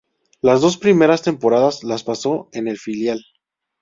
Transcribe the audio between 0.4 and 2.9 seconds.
Las dos primeras temporadas las pasó en el